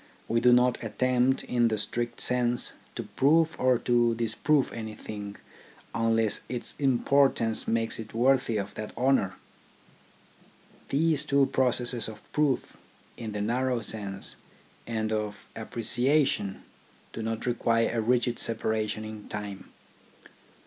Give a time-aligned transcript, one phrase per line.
[0.27, 5.35] We do not attempt, in the strict sense, to prove or to disprove anything,
[5.93, 9.35] unless its importance makes it worthy of that honour.
[10.89, 12.77] These two processes of proof,
[13.15, 14.37] in the narrow sense,
[14.87, 16.63] and of appreciation
[17.13, 19.69] do not require a rigid separation in time.